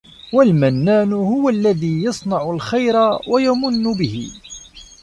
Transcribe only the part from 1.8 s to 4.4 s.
يَصْنَعُ الْخَيْرَ وَيَمُنُّ بِهِ